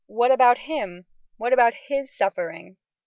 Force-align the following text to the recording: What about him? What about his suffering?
What 0.07 0.31
about 0.31 0.57
him? 0.57 1.05
What 1.37 1.53
about 1.53 1.75
his 1.75 2.09
suffering? 2.11 2.77